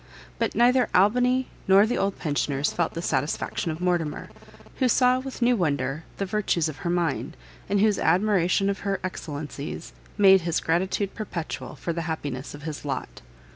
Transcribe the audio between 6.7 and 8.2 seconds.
her mind, and whose